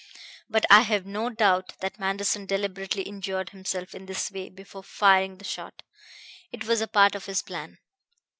[0.49, 5.37] But I have no doubt that Manderson deliberately injured himself in this way before firing
[5.37, 5.83] the shot;
[6.51, 7.77] it was a part of his plan.